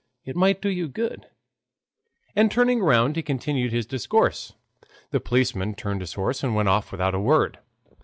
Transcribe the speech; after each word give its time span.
It 0.25 0.35
might 0.35 0.63
do 0.63 0.69
you 0.69 0.87
good"; 0.87 1.27
and 2.35 2.49
turning 2.49 2.81
round 2.81 3.15
he 3.17 3.21
continued 3.21 3.71
his 3.71 3.85
discourse. 3.85 4.53
The 5.11 5.19
policeman 5.19 5.75
turned 5.75 6.01
his 6.01 6.13
horse 6.15 6.41
and 6.43 6.55
went 6.55 6.69
off 6.69 6.91
without 6.91 7.13
a 7.13 7.19
word. 7.19 7.59